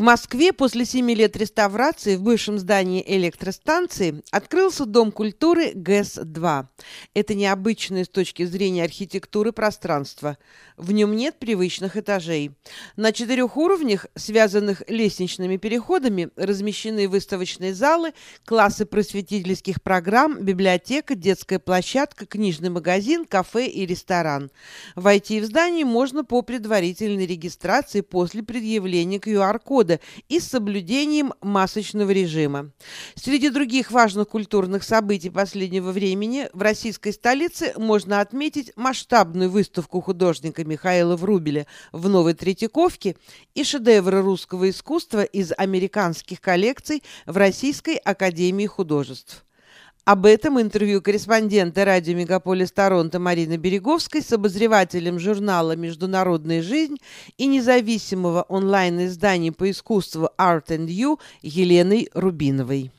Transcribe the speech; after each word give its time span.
В 0.00 0.02
Москве 0.02 0.54
после 0.54 0.86
семи 0.86 1.14
лет 1.14 1.36
реставрации 1.36 2.16
в 2.16 2.22
бывшем 2.22 2.58
здании 2.58 3.04
электростанции 3.06 4.22
открылся 4.30 4.86
Дом 4.86 5.12
культуры 5.12 5.72
ГЭС-2. 5.74 6.64
Это 7.12 7.34
необычное 7.34 8.04
с 8.04 8.08
точки 8.08 8.46
зрения 8.46 8.82
архитектуры 8.82 9.52
пространство. 9.52 10.38
В 10.78 10.92
нем 10.92 11.14
нет 11.14 11.38
привычных 11.38 11.98
этажей. 11.98 12.52
На 12.96 13.12
четырех 13.12 13.58
уровнях, 13.58 14.06
связанных 14.14 14.82
лестничными 14.88 15.58
переходами, 15.58 16.30
размещены 16.34 17.06
выставочные 17.06 17.74
залы, 17.74 18.14
классы 18.46 18.86
просветительских 18.86 19.82
программ, 19.82 20.42
библиотека, 20.42 21.14
детская 21.14 21.58
площадка, 21.58 22.24
книжный 22.24 22.70
магазин, 22.70 23.26
кафе 23.26 23.66
и 23.66 23.84
ресторан. 23.84 24.50
Войти 24.96 25.42
в 25.42 25.44
здание 25.44 25.84
можно 25.84 26.24
по 26.24 26.40
предварительной 26.40 27.26
регистрации 27.26 28.00
после 28.00 28.42
предъявления 28.42 29.18
QR-кода 29.18 29.89
и 30.28 30.38
с 30.38 30.48
соблюдением 30.48 31.32
масочного 31.40 32.10
режима. 32.10 32.70
Среди 33.14 33.48
других 33.48 33.90
важных 33.90 34.28
культурных 34.28 34.84
событий 34.84 35.30
последнего 35.30 35.90
времени 35.90 36.48
в 36.52 36.62
российской 36.62 37.12
столице 37.12 37.72
можно 37.76 38.20
отметить 38.20 38.72
масштабную 38.76 39.50
выставку 39.50 40.00
художника 40.00 40.64
Михаила 40.64 41.16
Врубеля 41.16 41.66
в 41.90 42.08
Новой 42.08 42.34
Третьяковке 42.34 43.16
и 43.54 43.64
шедевры 43.64 44.22
русского 44.22 44.70
искусства 44.70 45.24
из 45.24 45.52
американских 45.56 46.40
коллекций 46.40 47.02
в 47.26 47.36
Российской 47.36 47.96
академии 47.96 48.66
художеств. 48.66 49.44
Об 50.04 50.24
этом 50.24 50.60
интервью 50.60 51.02
корреспондента 51.02 51.84
радио 51.84 52.14
«Мегаполис 52.14 52.72
Торонто» 52.72 53.18
Марины 53.18 53.56
Береговской 53.56 54.22
с 54.22 54.32
обозревателем 54.32 55.18
журнала 55.18 55.76
«Международная 55.76 56.62
жизнь» 56.62 56.96
и 57.36 57.46
независимого 57.46 58.42
онлайн-издания 58.48 59.52
по 59.52 59.70
искусству 59.70 60.30
Art 60.38 60.68
and 60.68 60.86
You 60.86 61.20
Еленой 61.42 62.08
Рубиновой. 62.14 62.90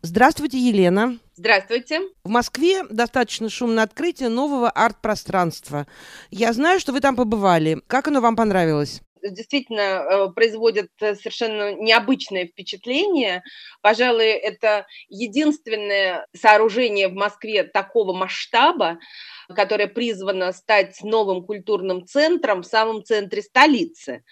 Здравствуйте, 0.00 0.58
Елена. 0.58 1.18
Здравствуйте. 1.36 2.00
В 2.24 2.28
Москве 2.28 2.84
достаточно 2.90 3.50
шумное 3.50 3.84
открытие 3.84 4.30
нового 4.30 4.70
арт-пространства. 4.70 5.86
Я 6.30 6.52
знаю, 6.54 6.80
что 6.80 6.92
вы 6.92 7.00
там 7.00 7.16
побывали. 7.16 7.82
Как 7.86 8.08
оно 8.08 8.20
вам 8.20 8.34
понравилось? 8.34 9.02
Действительно 9.24 9.80
э, 9.80 10.28
производит 10.34 10.90
совершенно 10.98 11.74
необычное 11.74 12.46
впечатление. 12.46 13.42
Пожалуй, 13.82 14.26
это 14.26 14.86
единственное 15.08 16.26
сооружение 16.34 17.08
в 17.08 17.14
Москве 17.14 17.64
такого 17.64 18.12
масштаба, 18.12 18.98
которое 19.54 19.88
призвано 19.88 20.52
стать 20.52 21.02
новым 21.02 21.44
культурным 21.44 22.06
центром 22.06 22.62
в 22.62 22.66
самом 22.66 23.04
центре 23.04 23.42
столицы. 23.42 24.24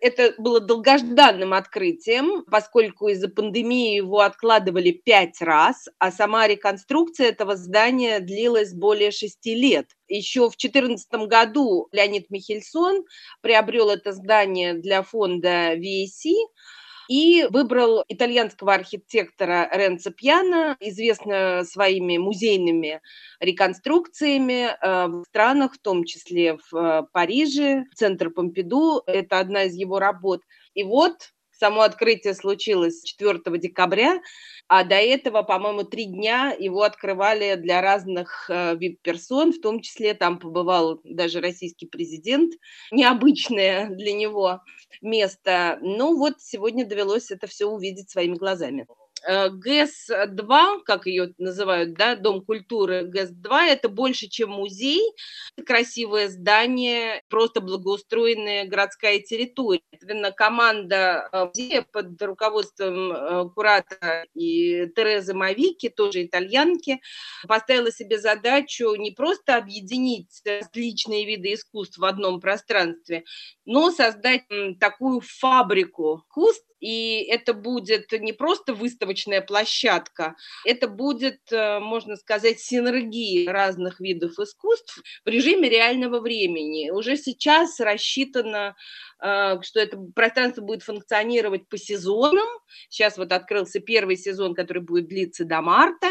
Это 0.00 0.34
было 0.38 0.60
долгожданным 0.60 1.54
открытием, 1.54 2.44
поскольку 2.50 3.08
из-за 3.08 3.28
пандемии 3.28 3.96
его 3.96 4.20
откладывали 4.20 4.90
пять 4.90 5.40
раз, 5.40 5.88
а 5.98 6.10
сама 6.10 6.46
реконструкция 6.46 7.28
этого 7.28 7.56
здания 7.56 8.20
длилась 8.20 8.74
более 8.74 9.10
шести 9.10 9.54
лет. 9.54 9.90
Еще 10.08 10.48
в 10.50 10.56
2014 10.56 11.28
году 11.28 11.88
Леонид 11.92 12.30
Михельсон 12.30 13.04
приобрел 13.40 13.90
это 13.90 14.12
здание 14.12 14.74
для 14.74 15.02
фонда 15.02 15.74
VAC, 15.76 16.32
и 17.08 17.46
выбрал 17.50 18.04
итальянского 18.08 18.74
архитектора 18.74 19.68
Ренцо 19.72 20.10
Пьяно, 20.10 20.76
известного 20.80 21.64
своими 21.64 22.18
музейными 22.18 23.00
реконструкциями 23.40 24.68
э, 24.68 25.06
в 25.06 25.24
странах, 25.28 25.74
в 25.74 25.78
том 25.78 26.04
числе 26.04 26.58
в 26.70 26.76
э, 26.76 27.02
Париже, 27.12 27.84
центр 27.94 28.30
Помпиду, 28.30 29.02
это 29.06 29.38
одна 29.38 29.64
из 29.64 29.74
его 29.74 29.98
работ. 29.98 30.42
И 30.74 30.82
вот 30.82 31.32
Само 31.58 31.82
открытие 31.82 32.34
случилось 32.34 33.02
4 33.02 33.40
декабря, 33.58 34.20
а 34.68 34.84
до 34.84 34.96
этого, 34.96 35.42
по-моему, 35.42 35.84
три 35.84 36.04
дня 36.04 36.54
его 36.58 36.82
открывали 36.82 37.54
для 37.54 37.80
разных 37.80 38.50
э, 38.50 38.76
вип-персон, 38.76 39.52
в 39.52 39.60
том 39.60 39.80
числе 39.80 40.12
там 40.12 40.38
побывал 40.38 41.00
даже 41.04 41.40
российский 41.40 41.86
президент. 41.86 42.52
Необычное 42.90 43.88
для 43.88 44.12
него 44.12 44.60
место. 45.00 45.78
Ну 45.80 46.16
вот 46.16 46.34
сегодня 46.40 46.84
довелось 46.84 47.30
это 47.30 47.46
все 47.46 47.66
увидеть 47.66 48.10
своими 48.10 48.34
глазами. 48.34 48.86
Э, 49.24 49.48
ГЭС-2, 49.48 50.82
как 50.84 51.06
ее 51.06 51.32
называют, 51.38 51.94
да, 51.94 52.16
Дом 52.16 52.44
культуры 52.44 53.02
ГЭС-2, 53.02 53.66
это 53.66 53.88
больше, 53.88 54.28
чем 54.28 54.50
музей, 54.50 55.02
красивое 55.64 56.28
здание, 56.28 57.22
просто 57.28 57.60
благоустроенная 57.60 58.66
городская 58.66 59.18
территория. 59.20 59.80
Именно 60.00 60.32
команда 60.32 61.28
э, 61.32 61.44
музея 61.46 61.86
под 61.90 62.20
руководством 62.22 63.12
э, 63.12 63.48
куратора 63.54 64.26
и 64.34 64.86
Терезы 64.94 65.34
Мавики, 65.34 65.88
тоже 65.88 66.24
итальянки, 66.24 67.00
поставила 67.48 67.90
себе 67.90 68.18
задачу 68.18 68.94
не 68.96 69.10
просто 69.10 69.56
объединить 69.56 70.42
различные 70.44 71.24
виды 71.24 71.54
искусств 71.54 71.98
в 71.98 72.04
одном 72.04 72.40
пространстве, 72.40 73.24
но 73.64 73.90
создать 73.90 74.44
такую 74.78 75.20
фабрику 75.20 76.22
искусств, 76.36 76.66
и 76.80 77.24
это 77.28 77.54
будет 77.54 78.12
не 78.12 78.32
просто 78.32 78.74
выставочная 78.74 79.40
площадка, 79.40 80.36
это 80.64 80.88
будет, 80.88 81.40
э, 81.50 81.78
можно 81.80 82.16
сказать, 82.16 82.60
синергия 82.60 83.50
разных 83.50 84.00
видов 84.00 84.38
искусств 84.38 85.02
в 85.24 85.28
режиме 85.28 85.68
реального 85.68 86.20
времени. 86.20 86.90
Уже 86.90 87.16
сейчас 87.16 87.80
рассчитано, 87.80 88.76
э, 89.22 89.60
что 89.62 89.80
это 89.80 89.98
пространство 90.14 90.62
будет 90.62 90.82
функционировать 90.82 91.68
по 91.68 91.78
сезонам. 91.78 92.48
Сейчас 92.88 93.16
вот 93.16 93.32
открылся 93.32 93.80
первый 93.80 94.16
сезон, 94.16 94.54
который 94.54 94.82
будет 94.82 95.08
длиться 95.08 95.44
до 95.44 95.62
марта. 95.62 96.08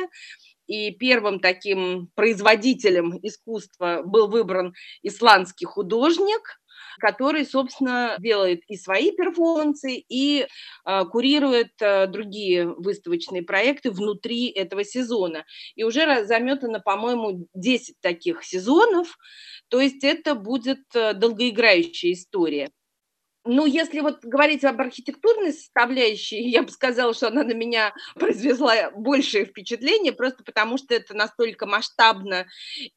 И 0.67 0.91
первым 0.91 1.39
таким 1.39 2.09
производителем 2.15 3.17
искусства 3.21 4.01
был 4.03 4.27
выбран 4.27 4.73
исландский 5.03 5.65
художник– 5.65 6.59
который, 6.99 7.45
собственно, 7.45 8.15
делает 8.19 8.61
и 8.67 8.77
свои 8.77 9.11
перформансы, 9.11 10.03
и 10.07 10.47
э, 10.85 11.05
курирует 11.05 11.71
э, 11.81 12.07
другие 12.07 12.67
выставочные 12.67 13.43
проекты 13.43 13.91
внутри 13.91 14.49
этого 14.49 14.83
сезона. 14.83 15.45
И 15.75 15.83
уже 15.83 16.25
заметано, 16.25 16.79
по-моему, 16.79 17.47
10 17.53 17.95
таких 18.01 18.43
сезонов, 18.43 19.17
то 19.69 19.79
есть 19.79 20.03
это 20.03 20.35
будет 20.35 20.83
э, 20.93 21.13
долгоиграющая 21.13 22.13
история. 22.13 22.69
Ну, 23.47 23.67
если 23.67 23.99
вот 23.99 24.25
говорить 24.25 24.63
об 24.63 24.81
архитектурной 24.81 25.53
составляющей, 25.53 26.41
я 26.49 26.63
бы 26.63 26.69
сказала, 26.69 27.13
что 27.13 27.27
она 27.27 27.43
на 27.43 27.53
меня 27.53 27.93
произвела 28.15 28.89
большее 28.91 29.45
впечатление, 29.45 30.13
просто 30.13 30.43
потому 30.43 30.77
что 30.77 30.95
это 30.95 31.13
настолько 31.13 31.67
масштабно 31.67 32.47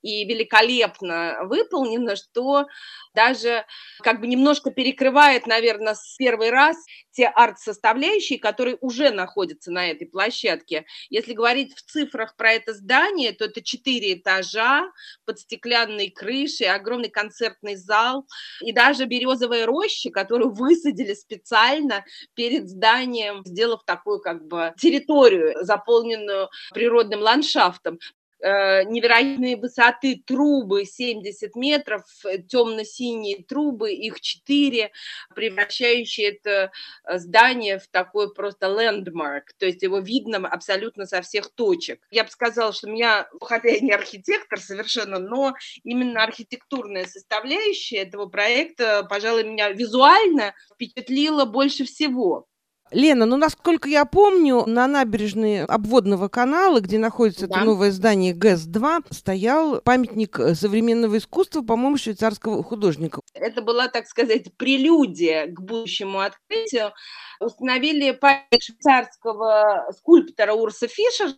и 0.00 0.24
великолепно 0.24 1.40
выполнено, 1.42 2.16
что 2.16 2.66
даже 3.14 3.66
как 4.00 4.20
бы 4.20 4.26
немножко 4.26 4.70
перекрывает, 4.70 5.46
наверное, 5.46 5.94
с 5.94 6.16
первый 6.16 6.50
раз 6.50 6.76
те 7.10 7.26
арт-составляющие, 7.26 8.38
которые 8.38 8.78
уже 8.80 9.10
находятся 9.10 9.70
на 9.70 9.90
этой 9.90 10.06
площадке. 10.06 10.86
Если 11.10 11.32
говорить 11.32 11.74
в 11.74 11.82
цифрах 11.82 12.36
про 12.36 12.52
это 12.52 12.72
здание, 12.72 13.32
то 13.32 13.44
это 13.44 13.60
четыре 13.60 14.14
этажа 14.14 14.90
под 15.26 15.40
стеклянной 15.40 16.10
крышей, 16.10 16.70
огромный 16.70 17.10
концертный 17.10 17.74
зал 17.74 18.26
и 18.60 18.72
даже 18.72 19.04
березовая 19.04 19.66
роща, 19.66 20.10
которая 20.10 20.37
которую 20.38 20.54
высадили 20.54 21.14
специально 21.14 22.04
перед 22.34 22.68
зданием, 22.68 23.42
сделав 23.44 23.84
такую 23.84 24.20
как 24.20 24.46
бы 24.46 24.72
территорию, 24.78 25.64
заполненную 25.64 26.48
природным 26.72 27.20
ландшафтом 27.20 27.98
невероятные 28.40 29.56
высоты 29.56 30.22
трубы 30.24 30.84
70 30.84 31.56
метров, 31.56 32.02
э, 32.24 32.38
темно-синие 32.38 33.42
трубы, 33.42 33.92
их 33.92 34.20
четыре, 34.20 34.92
превращающие 35.34 36.30
это 36.30 36.70
э, 37.04 37.18
здание 37.18 37.78
в 37.78 37.88
такой 37.88 38.32
просто 38.32 38.68
лендмарк, 38.68 39.52
то 39.58 39.66
есть 39.66 39.82
его 39.82 39.98
видно 39.98 40.38
абсолютно 40.48 41.06
со 41.06 41.20
всех 41.22 41.50
точек. 41.50 42.00
Я 42.10 42.24
бы 42.24 42.30
сказала, 42.30 42.72
что 42.72 42.88
меня, 42.88 43.28
хотя 43.40 43.68
я 43.70 43.80
не 43.80 43.92
архитектор 43.92 44.60
совершенно, 44.60 45.18
но 45.18 45.54
именно 45.82 46.22
архитектурная 46.22 47.06
составляющая 47.06 47.98
этого 47.98 48.26
проекта, 48.26 49.04
пожалуй, 49.08 49.44
меня 49.44 49.70
визуально 49.70 50.54
впечатлила 50.72 51.44
больше 51.44 51.84
всего. 51.84 52.46
Лена, 52.90 53.26
ну, 53.26 53.36
насколько 53.36 53.88
я 53.88 54.04
помню, 54.04 54.64
на 54.66 54.86
набережной 54.86 55.64
обводного 55.64 56.28
канала, 56.28 56.80
где 56.80 56.98
находится 56.98 57.46
да. 57.46 57.56
это 57.56 57.64
новое 57.64 57.90
здание 57.90 58.34
ГЭС-2, 58.34 59.06
стоял 59.10 59.80
памятник 59.82 60.38
современного 60.54 61.18
искусства, 61.18 61.62
по-моему, 61.62 61.96
швейцарского 61.96 62.62
художника. 62.62 63.20
Это 63.34 63.62
была, 63.62 63.88
так 63.88 64.06
сказать, 64.06 64.56
прелюдия 64.56 65.46
к 65.46 65.60
будущему 65.60 66.20
открытию. 66.20 66.92
Установили 67.40 68.12
памятник 68.12 68.62
швейцарского 68.62 69.92
скульптора 69.96 70.54
Урса 70.54 70.88
Фишера, 70.88 71.32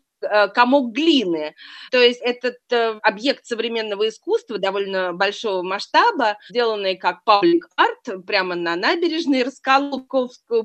комок 0.54 0.92
глины. 0.92 1.54
То 1.90 1.98
есть 1.98 2.20
этот 2.20 2.58
э, 2.70 2.98
объект 3.02 3.46
современного 3.46 4.08
искусства 4.08 4.58
довольно 4.58 5.12
большого 5.12 5.62
масштаба, 5.62 6.38
сделанный 6.48 6.96
как 6.96 7.24
паблик 7.24 7.68
арт, 7.76 8.24
прямо 8.26 8.54
на 8.54 8.76
набережной, 8.76 9.42
расколол 9.42 10.06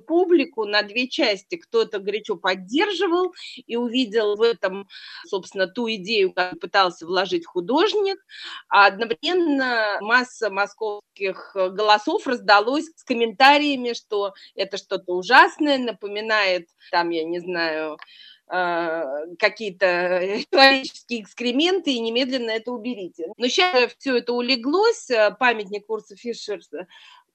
публику 0.08 0.66
на 0.66 0.84
две 0.84 1.08
части. 1.08 1.56
Кто-то 1.58 2.00
горячо 2.00 2.36
поддерживал 2.36 3.34
и 3.66 3.76
увидел 3.76 4.36
в 4.36 4.42
этом, 4.42 4.88
собственно, 5.28 5.68
ту 5.68 5.90
идею, 5.90 6.34
которую 6.34 6.60
пытался 6.60 7.06
вложить 7.06 7.46
художник, 7.46 8.18
а 8.70 8.88
одновременно 8.88 9.98
масса 10.02 10.50
московских 10.50 11.52
голосов 11.56 12.28
раздалось 12.28 12.90
с 12.96 13.04
комментариями, 13.04 13.94
что 13.94 14.34
это 14.56 14.78
что-то 14.78 15.14
ужасное, 15.14 15.78
напоминает, 15.78 16.68
там, 16.92 17.10
я 17.10 17.24
не 17.24 17.40
знаю, 17.40 17.94
э, 17.94 17.98
какие-то 18.48 20.22
человеческие 20.52 21.22
экскременты 21.22 21.94
и 21.94 22.00
немедленно 22.00 22.52
это 22.52 22.72
уберите. 22.72 23.26
Но 23.38 23.48
сейчас 23.48 23.94
все 23.98 24.18
это 24.18 24.34
улеглось, 24.34 25.10
памятник 25.40 25.90
Урса 25.90 26.16
Фишер 26.16 26.60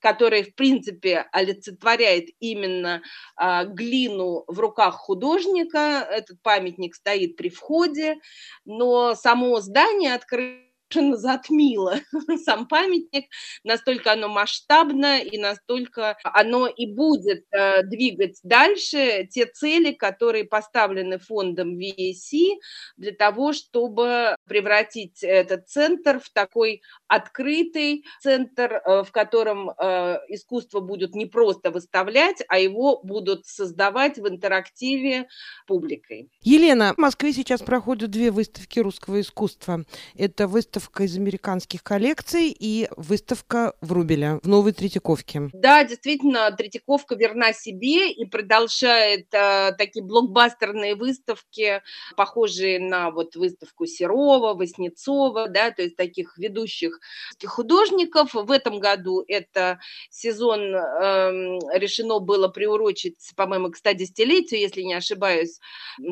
который, 0.01 0.43
в 0.43 0.55
принципе, 0.55 1.27
олицетворяет 1.31 2.31
именно 2.41 3.03
а, 3.37 3.65
глину 3.65 4.45
в 4.47 4.59
руках 4.59 4.95
художника. 4.95 6.07
Этот 6.11 6.41
памятник 6.43 6.95
стоит 6.95 7.37
при 7.37 7.51
входе, 7.51 8.17
но 8.65 9.15
само 9.15 9.61
здание 9.61 10.15
открыто 10.15 10.70
совершенно 10.91 11.17
затмило. 11.17 11.97
Сам 12.45 12.67
памятник, 12.67 13.27
настолько 13.65 14.13
оно 14.13 14.29
масштабно 14.29 15.21
и 15.21 15.39
настолько 15.39 16.17
оно 16.23 16.67
и 16.67 16.87
будет 16.87 17.45
э, 17.51 17.83
двигать 17.85 18.39
дальше. 18.43 19.29
Те 19.31 19.47
цели, 19.47 19.93
которые 19.93 20.45
поставлены 20.45 21.19
фондом 21.19 21.79
VAC 21.79 22.59
для 22.97 23.13
того, 23.13 23.53
чтобы 23.53 24.37
превратить 24.47 25.23
этот 25.23 25.69
центр 25.69 26.21
в 26.21 26.31
такой 26.31 26.83
открытый 27.11 28.05
центр, 28.21 28.81
э, 28.85 29.03
в 29.03 29.11
котором 29.11 29.71
э, 29.71 30.19
искусство 30.29 30.79
будут 30.79 31.15
не 31.17 31.27
просто 31.27 31.73
выставлять, 31.73 32.43
а 32.49 32.59
его 32.59 33.01
будут 33.03 33.47
создавать 33.47 34.17
в 34.17 34.29
интерактиве 34.29 35.27
публикой. 35.67 36.31
Елена, 36.43 36.95
в 36.95 36.99
Москве 36.99 37.33
сейчас 37.33 37.62
проходят 37.62 38.11
две 38.11 38.31
выставки 38.31 38.79
русского 38.79 39.21
искусства. 39.21 39.85
Это 40.17 40.47
выставка 40.47 41.03
из 41.03 41.17
американских 41.17 41.83
коллекций 41.83 42.55
и 42.57 42.89
выставка 42.97 43.75
в 43.81 43.93
Рубеле, 43.93 44.39
в 44.45 44.49
Новой 44.49 44.73
Третьяковке. 44.73 45.51
Да, 45.53 45.83
действительно, 45.83 46.49
Третьяковка 46.53 47.17
верна 47.17 47.53
себе 47.53 48.12
и 48.12 48.25
продолжает 48.25 49.27
э, 49.33 49.73
такие 49.77 50.05
блокбастерные 50.05 50.95
выставки, 50.95 51.83
похожие 52.17 52.79
на 52.79 53.11
вот 53.11 53.35
выставку 53.35 53.87
Серова, 53.87 54.55
Васнецова, 54.55 55.49
да, 55.49 55.73
то 55.73 55.83
есть 55.83 55.97
таких 55.97 56.39
ведущих 56.39 57.00
художников. 57.44 58.35
В 58.35 58.50
этом 58.50 58.79
году 58.79 59.25
это 59.26 59.81
сезон 60.11 60.75
э, 60.75 61.58
решено 61.79 62.19
было 62.19 62.49
приурочить, 62.49 63.32
по-моему, 63.37 63.70
к 63.70 63.79
110-летию, 63.79 64.61
если 64.61 64.82
не 64.82 64.94
ошибаюсь, 64.94 65.58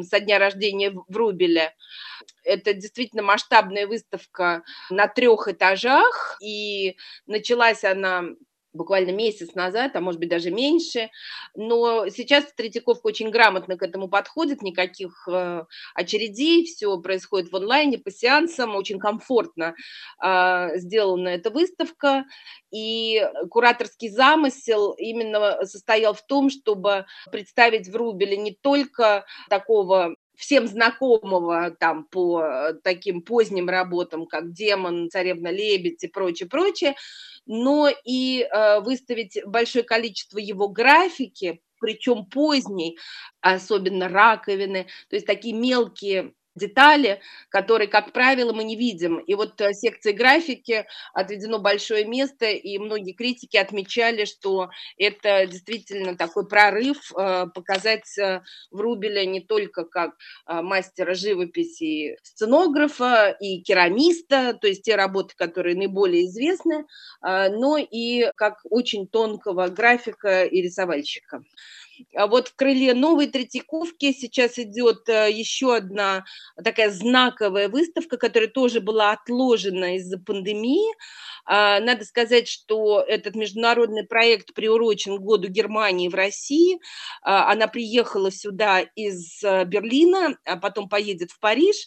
со 0.03 0.21
дня 0.21 0.39
рождения 0.39 0.91
в 0.91 1.17
Рубеле. 1.17 1.75
Это 2.45 2.73
действительно 2.73 3.23
масштабная 3.23 3.87
выставка 3.87 4.63
на 4.91 5.09
трех 5.09 5.49
этажах, 5.49 6.39
и 6.41 6.97
началась 7.27 7.85
она 7.85 8.25
буквально 8.73 9.11
месяц 9.11 9.55
назад, 9.55 9.97
а 9.97 10.01
может 10.01 10.21
быть 10.21 10.29
даже 10.29 10.51
меньше. 10.51 11.11
Но 11.55 12.09
сейчас 12.09 12.53
Третьяковка 12.55 13.07
очень 13.07 13.31
грамотно 13.31 13.77
к 13.77 13.83
этому 13.83 14.09
подходит, 14.09 14.63
никаких 14.63 15.27
э, 15.29 15.65
очередей, 15.95 16.65
все 16.65 16.99
происходит 17.01 17.51
в 17.51 17.57
онлайне, 17.57 17.99
по 17.99 18.11
сеансам, 18.11 18.77
очень 18.77 18.99
комфортно 18.99 19.75
э, 20.23 20.79
сделана 20.79 21.29
эта 21.29 21.51
выставка. 21.51 22.25
И 22.71 23.27
кураторский 23.51 24.11
замысел 24.11 24.93
именно 24.93 25.65
состоял 25.65 26.15
в 26.15 26.25
том, 26.27 26.51
чтобы 26.51 27.07
представить 27.33 27.89
в 27.89 27.97
Рубеле 27.97 28.37
не 28.37 28.53
только 28.53 29.25
такого 29.49 30.15
всем 30.39 30.67
знакомого 30.69 31.73
там 31.73 32.05
по 32.05 32.43
э, 32.43 32.75
таким 32.83 33.23
поздним 33.23 33.69
работам, 33.69 34.27
как 34.27 34.53
«Демон», 34.53 35.11
«Царевна 35.11 35.49
Лебедь» 35.49 36.05
и 36.05 36.09
прочее, 36.09 36.49
прочее, 36.49 36.95
но 37.45 37.91
и 38.05 38.43
э, 38.43 38.81
выставить 38.81 39.39
большое 39.45 39.85
количество 39.85 40.39
его 40.39 40.69
графики, 40.69 41.61
причем 41.81 42.25
поздней, 42.27 42.99
особенно 43.41 44.09
раковины, 44.09 44.87
то 45.09 45.17
есть 45.17 45.27
такие 45.27 45.55
мелкие 45.55 46.33
детали, 46.59 47.21
которые, 47.49 47.89
как 47.89 48.13
правило, 48.13 48.53
мы 48.53 48.65
не 48.65 48.77
видим. 48.77 49.19
И 49.19 49.35
вот 49.35 49.61
э, 49.61 49.73
секции 49.73 50.13
графики 50.13 50.87
отведено 51.15 51.59
большое 51.59 52.05
место, 52.05 52.47
и 52.47 52.79
многие 52.79 53.13
критики 53.13 53.57
отмечали, 53.57 54.25
что 54.25 54.71
это 54.97 55.47
действительно 55.47 56.17
такой 56.17 56.47
прорыв, 56.47 57.13
э, 57.17 57.47
показать 57.55 58.19
э, 58.19 58.43
Врубеля 58.71 59.25
не 59.25 59.41
только 59.41 59.85
как 59.85 60.17
мастера 60.47 61.15
живописи, 61.15 62.17
сценографа 62.23 63.37
и 63.41 63.63
керамиста, 63.63 64.55
то 64.55 64.67
есть 64.67 64.83
те 64.83 64.97
работы, 64.97 65.35
которые 65.37 65.77
наиболее 65.77 66.27
известны, 66.27 66.85
но 67.23 67.79
и 67.79 68.31
как 68.37 68.59
очень 68.65 69.07
тонкого 69.07 69.69
графика 69.69 70.45
и 70.45 70.61
рисовальщика. 70.61 71.43
А 72.15 72.27
вот 72.27 72.49
в 72.49 72.55
крыле 72.55 72.95
новой 72.95 73.27
Третьяковки 73.27 74.13
сейчас 74.13 74.59
идет 74.59 75.09
э, 75.09 75.31
еще 75.31 75.75
одна 75.75 76.25
такая 76.63 76.91
знаковая 76.91 77.69
выставка, 77.69 78.17
которая 78.17 78.49
тоже 78.49 78.81
была 78.81 79.13
отложена 79.13 79.97
из-за 79.97 80.19
пандемии. 80.19 80.95
А, 81.45 81.81
надо 81.81 82.05
сказать, 82.05 82.49
что 82.49 83.01
этот 83.01 83.35
международный 83.35 84.05
проект 84.05 84.55
приурочен 84.55 85.19
к 85.19 85.21
году 85.21 85.49
Германии 85.49 86.09
в 86.09 86.15
России. 86.15 86.81
А, 87.23 87.51
она 87.51 87.69
приехала 87.69 88.31
сюда 88.31 88.81
из 88.81 89.43
э, 89.43 89.65
Берлина, 89.65 90.39
а 90.45 90.57
потом 90.57 90.89
поедет 90.89 91.31
в 91.31 91.41
Париж, 91.41 91.87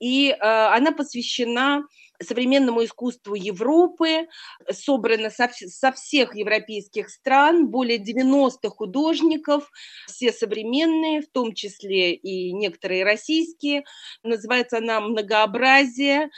и 0.00 0.30
она 0.40 0.92
посвящена 0.92 1.82
современному 2.22 2.84
искусству 2.84 3.34
Европы, 3.34 4.28
собрано 4.70 5.30
со, 5.30 5.50
со 5.52 5.92
всех 5.92 6.34
европейских 6.34 7.10
стран, 7.10 7.68
более 7.68 7.98
90 7.98 8.68
художников, 8.70 9.70
все 10.06 10.32
современные, 10.32 11.22
в 11.22 11.28
том 11.28 11.54
числе 11.54 12.14
и 12.14 12.52
некоторые 12.52 13.04
российские. 13.04 13.84
Называется 14.22 14.78
она 14.78 15.00
«Многообразие 15.00 16.30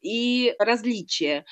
и 0.00 0.54
различия. 0.58 1.44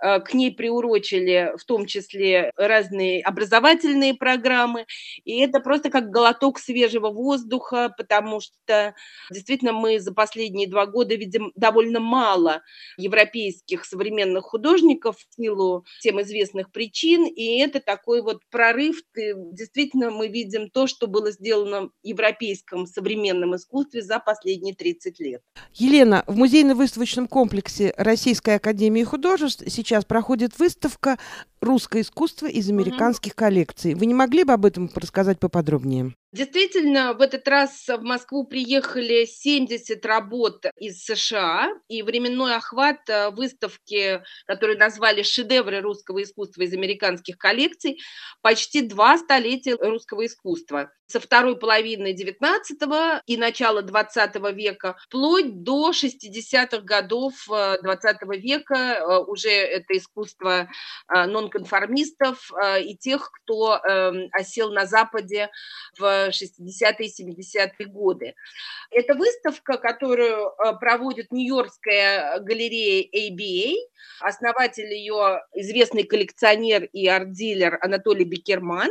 Э, 0.00 0.20
к 0.20 0.34
ней 0.34 0.52
приурочили 0.52 1.52
в 1.56 1.64
том 1.64 1.86
числе 1.86 2.52
разные 2.56 3.22
образовательные 3.22 4.14
программы, 4.14 4.86
и 5.24 5.40
это 5.40 5.60
просто 5.60 5.90
как 5.90 6.10
глоток 6.10 6.58
свежего 6.58 7.10
воздуха, 7.10 7.92
потому 7.96 8.40
что 8.40 8.94
действительно 9.30 9.72
мы 9.72 9.98
за 9.98 10.12
последние 10.12 10.68
два 10.68 10.86
года 10.86 11.14
видим 11.14 11.52
довольно 11.56 12.00
мало 12.00 12.62
европейских 12.96 13.84
современных 13.84 14.44
художников 14.44 15.16
в 15.16 15.34
силу 15.34 15.84
всем 15.98 16.20
известных 16.22 16.70
причин, 16.70 17.26
и 17.26 17.58
это 17.58 17.80
такой 17.80 18.22
вот 18.22 18.42
прорыв, 18.50 19.02
действительно 19.14 20.10
мы 20.10 20.28
видим 20.28 20.70
то, 20.70 20.86
что 20.86 21.06
было 21.06 21.32
сделано 21.32 21.88
в 21.88 21.92
европейском 22.02 22.86
современном 22.86 23.56
искусстве 23.56 24.02
за 24.02 24.20
последние 24.20 24.74
30 24.74 25.18
лет. 25.20 25.42
Елена, 25.74 26.24
в 26.26 26.36
музейно-выставочном 26.36 27.26
комплексе 27.26 27.94
Российской 27.96 28.56
Академии 28.56 29.02
Художеств 29.02 29.64
сейчас 29.66 29.87
сейчас 29.88 30.04
проходит 30.04 30.58
выставка 30.58 31.18
«Русское 31.68 32.00
искусство 32.00 32.46
из 32.46 32.70
американских 32.70 33.32
угу. 33.32 33.38
коллекций». 33.38 33.94
Вы 33.94 34.06
не 34.06 34.14
могли 34.14 34.44
бы 34.44 34.54
об 34.54 34.64
этом 34.64 34.90
рассказать 34.94 35.38
поподробнее? 35.38 36.14
Действительно, 36.30 37.14
в 37.14 37.22
этот 37.22 37.48
раз 37.48 37.88
в 37.88 38.02
Москву 38.02 38.44
приехали 38.44 39.24
70 39.24 40.04
работ 40.04 40.66
из 40.76 41.02
США, 41.02 41.70
и 41.88 42.02
временной 42.02 42.54
охват 42.54 43.08
э, 43.08 43.30
выставки, 43.30 44.22
которую 44.46 44.78
назвали 44.78 45.22
«Шедевры 45.22 45.80
русского 45.80 46.22
искусства 46.22 46.64
из 46.64 46.74
американских 46.74 47.38
коллекций», 47.38 47.98
почти 48.42 48.82
два 48.82 49.16
столетия 49.16 49.74
русского 49.76 50.26
искусства. 50.26 50.92
Со 51.06 51.18
второй 51.18 51.58
половины 51.58 52.12
19 52.12 52.78
и 53.24 53.36
начала 53.38 53.80
20 53.80 54.34
века, 54.54 54.96
вплоть 55.06 55.62
до 55.62 55.92
60-х 55.92 56.80
годов 56.82 57.32
20 57.48 58.04
э, 58.04 58.36
века, 58.36 58.76
э, 58.76 59.18
уже 59.24 59.48
это 59.48 59.96
искусство 59.96 60.68
нон 61.08 61.48
конформистов 61.58 62.50
и 62.80 62.96
тех, 62.96 63.30
кто 63.32 63.76
эм, 63.78 64.28
осел 64.32 64.72
на 64.72 64.86
Западе 64.86 65.50
в 65.98 66.30
60-е 66.30 67.06
и 67.06 67.22
70-е 67.22 67.86
годы. 67.86 68.34
Это 68.90 69.14
выставка, 69.14 69.76
которую 69.76 70.52
проводит 70.80 71.32
Нью-Йоркская 71.32 72.38
галерея 72.40 73.04
ABA, 73.04 73.74
основатель 74.20 74.92
ее 74.92 75.42
известный 75.54 76.04
коллекционер 76.04 76.84
и 76.84 77.06
арт-дилер 77.06 77.78
Анатолий 77.80 78.24
Бекерман. 78.24 78.90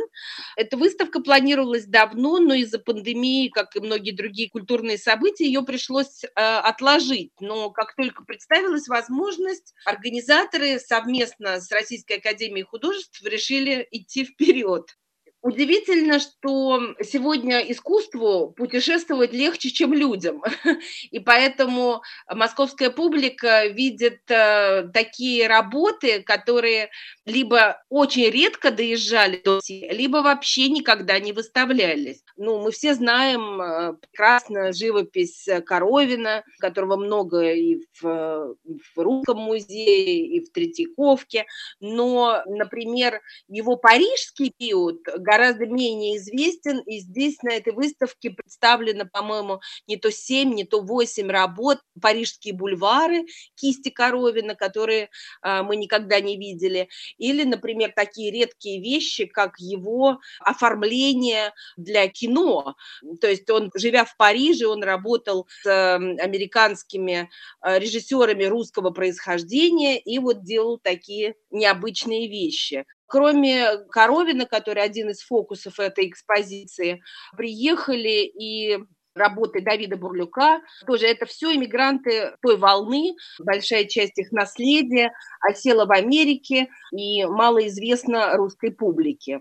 Эта 0.56 0.76
выставка 0.76 1.20
планировалась 1.20 1.86
давно, 1.86 2.38
но 2.38 2.54
из-за 2.54 2.78
пандемии, 2.78 3.48
как 3.48 3.76
и 3.76 3.80
многие 3.80 4.12
другие 4.12 4.50
культурные 4.50 4.98
события, 4.98 5.46
ее 5.46 5.62
пришлось 5.62 6.24
э, 6.24 6.28
отложить. 6.34 7.32
Но 7.40 7.70
как 7.70 7.94
только 7.96 8.24
представилась 8.24 8.88
возможность, 8.88 9.74
организаторы 9.84 10.78
совместно 10.78 11.60
с 11.60 11.70
Российской 11.70 12.18
Академией 12.18 12.47
Художеств 12.62 13.24
решили 13.24 13.86
идти 13.90 14.24
вперед. 14.24 14.96
Удивительно, 15.40 16.18
что 16.18 16.94
сегодня 17.00 17.60
искусству 17.60 18.52
путешествовать 18.56 19.32
легче, 19.32 19.70
чем 19.70 19.94
людям. 19.94 20.42
И 21.12 21.20
поэтому 21.20 22.02
московская 22.28 22.90
публика 22.90 23.66
видит 23.66 24.28
э, 24.30 24.88
такие 24.92 25.46
работы, 25.46 26.22
которые 26.22 26.90
либо 27.24 27.80
очень 27.88 28.28
редко 28.30 28.72
доезжали 28.72 29.36
до 29.36 29.56
России, 29.56 29.88
либо 29.92 30.18
вообще 30.18 30.68
никогда 30.68 31.20
не 31.20 31.32
выставлялись. 31.32 32.24
Ну, 32.36 32.60
мы 32.60 32.72
все 32.72 32.94
знаем 32.94 33.60
э, 33.60 33.94
прекрасно 33.94 34.72
живопись 34.72 35.48
Коровина, 35.64 36.42
которого 36.58 36.96
много 36.96 37.52
и 37.52 37.78
в, 38.00 38.56
в 38.96 38.98
Русском 38.98 39.38
музее, 39.38 40.26
и 40.26 40.44
в 40.44 40.50
Третьяковке. 40.50 41.46
Но, 41.78 42.42
например, 42.46 43.20
его 43.46 43.76
парижский 43.76 44.52
период 44.58 45.00
гораздо 45.28 45.66
менее 45.66 46.16
известен, 46.16 46.78
и 46.80 47.00
здесь 47.00 47.42
на 47.42 47.52
этой 47.52 47.74
выставке 47.74 48.30
представлено, 48.30 49.04
по-моему, 49.04 49.60
не 49.86 49.98
то 49.98 50.10
7, 50.10 50.54
не 50.54 50.64
то 50.64 50.80
8 50.80 51.30
работ, 51.30 51.80
парижские 52.00 52.54
бульвары 52.54 53.26
кисти 53.54 53.90
Коровина, 53.90 54.54
которые 54.54 55.10
а, 55.42 55.62
мы 55.62 55.76
никогда 55.76 56.20
не 56.20 56.38
видели, 56.38 56.88
или, 57.18 57.44
например, 57.44 57.92
такие 57.94 58.30
редкие 58.30 58.80
вещи, 58.80 59.26
как 59.26 59.58
его 59.58 60.18
оформление 60.40 61.52
для 61.76 62.08
кино, 62.08 62.74
то 63.20 63.28
есть 63.28 63.50
он, 63.50 63.70
живя 63.74 64.04
в 64.06 64.16
Париже, 64.16 64.66
он 64.66 64.82
работал 64.82 65.46
с 65.62 65.94
американскими 65.96 67.28
а, 67.60 67.78
режиссерами 67.78 68.44
русского 68.44 68.90
происхождения 68.90 69.98
и 69.98 70.18
вот 70.18 70.42
делал 70.42 70.78
такие 70.78 71.34
необычные 71.50 72.28
вещи. 72.28 72.86
Кроме 73.08 73.78
Коровина, 73.90 74.44
который 74.44 74.82
один 74.82 75.10
из 75.10 75.22
фокусов 75.22 75.80
этой 75.80 76.08
экспозиции, 76.08 77.02
приехали 77.36 78.24
и 78.24 78.78
работы 79.14 79.60
Давида 79.60 79.96
Бурлюка. 79.96 80.60
Тоже 80.86 81.06
это 81.06 81.26
все 81.26 81.54
иммигранты 81.54 82.36
той 82.40 82.56
волны, 82.56 83.14
большая 83.38 83.86
часть 83.86 84.18
их 84.18 84.30
наследия 84.30 85.12
осела 85.40 85.86
в 85.86 85.90
Америке 85.90 86.68
и 86.92 87.24
малоизвестна 87.24 88.36
русской 88.36 88.70
публике. 88.70 89.40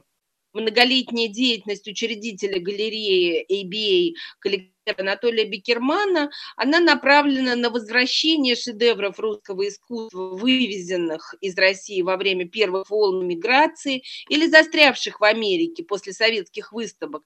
Многолетняя 0.54 1.28
деятельность 1.28 1.88
учредителя 1.88 2.60
галереи 2.60 3.46
ABA, 3.52 4.16
коллектива 4.40 4.77
Анатолия 4.98 5.46
Бекермана, 5.46 6.30
она 6.56 6.80
направлена 6.80 7.56
на 7.56 7.70
возвращение 7.70 8.56
шедевров 8.56 9.20
русского 9.20 9.68
искусства, 9.68 10.36
вывезенных 10.36 11.36
из 11.42 11.56
России 11.58 12.02
во 12.02 12.18
время 12.18 12.48
первых 12.48 12.90
волн 12.90 13.28
миграции 13.28 14.04
или 14.30 14.48
застрявших 14.48 15.20
в 15.20 15.24
Америке 15.24 15.84
после 15.84 16.14
советских 16.14 16.72
выставок. 16.72 17.24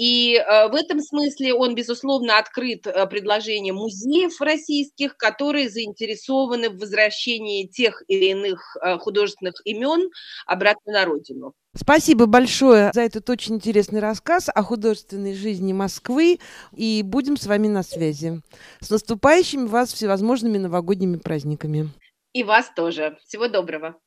И 0.00 0.36
э, 0.36 0.68
в 0.68 0.74
этом 0.74 1.02
смысле 1.02 1.52
он, 1.52 1.74
безусловно, 1.74 2.38
открыт 2.38 2.86
э, 2.86 3.06
предложением 3.06 3.74
музеев 3.74 4.40
российских, 4.40 5.18
которые 5.18 5.68
заинтересованы 5.68 6.70
в 6.70 6.78
возвращении 6.78 7.66
тех 7.66 8.02
или 8.08 8.30
иных 8.30 8.78
э, 8.82 8.96
художественных 8.96 9.56
имен 9.66 10.08
обратно 10.46 10.94
на 10.94 11.04
родину. 11.04 11.52
Спасибо 11.76 12.24
большое 12.24 12.92
за 12.94 13.02
этот 13.02 13.28
очень 13.28 13.56
интересный 13.56 14.00
рассказ 14.00 14.48
о 14.48 14.62
художественной 14.62 15.34
жизни 15.34 15.74
Москвы 15.74 16.38
и 16.74 17.02
будем 17.04 17.36
с 17.36 17.44
вами 17.44 17.68
на 17.68 17.82
связи. 17.82 18.40
С 18.80 18.88
наступающими 18.88 19.66
вас 19.66 19.92
всевозможными 19.92 20.56
новогодними 20.56 21.18
праздниками. 21.18 21.90
И 22.32 22.42
вас 22.42 22.72
тоже. 22.74 23.18
Всего 23.26 23.48
доброго. 23.48 24.00